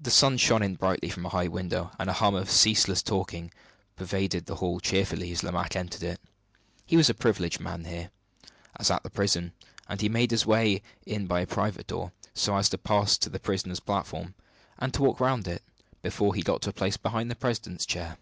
The 0.00 0.10
sun 0.10 0.36
shone 0.36 0.64
in 0.64 0.74
brightly 0.74 1.08
from 1.08 1.24
a 1.26 1.28
high 1.28 1.46
window, 1.46 1.92
and 1.96 2.10
a 2.10 2.14
hum 2.14 2.34
of 2.34 2.50
ceaseless 2.50 3.04
talking 3.04 3.52
pervaded 3.94 4.46
the 4.46 4.56
hall 4.56 4.80
cheerfully 4.80 5.30
as 5.30 5.44
Lomaque 5.44 5.76
entered 5.76 6.02
it. 6.02 6.20
He 6.84 6.96
was 6.96 7.08
a 7.08 7.14
privileged 7.14 7.60
man 7.60 7.84
here, 7.84 8.10
as 8.80 8.90
at 8.90 9.04
the 9.04 9.10
prison; 9.10 9.52
and 9.88 10.00
he 10.00 10.08
made 10.08 10.32
his 10.32 10.44
way 10.44 10.82
in 11.06 11.28
by 11.28 11.38
a 11.40 11.46
private 11.46 11.86
door, 11.86 12.10
so 12.34 12.56
as 12.56 12.68
to 12.70 12.78
pass 12.78 13.16
to 13.18 13.28
the 13.30 13.38
prisoners' 13.38 13.78
platform, 13.78 14.34
and 14.80 14.92
to 14.94 15.02
walk 15.02 15.20
round 15.20 15.46
it, 15.46 15.62
before 16.02 16.34
he 16.34 16.42
got 16.42 16.60
to 16.62 16.70
a 16.70 16.72
place 16.72 16.96
behind 16.96 17.30
the 17.30 17.36
president's 17.36 17.86
chair. 17.86 18.18